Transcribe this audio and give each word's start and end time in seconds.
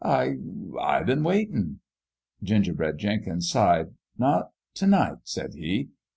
I 0.03 0.37
I 0.81 1.03
been 1.03 1.21
waitin'." 1.21 1.79
Gingerbread 2.41 2.97
Jenkins 2.97 3.51
sighed." 3.51 3.93
Not 4.17 4.49
t' 4.73 4.87
night," 4.87 5.17
said 5.25 5.53
he. 5.53 5.89